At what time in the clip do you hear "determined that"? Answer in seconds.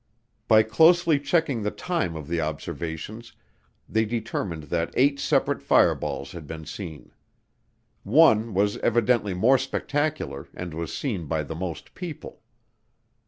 4.03-4.89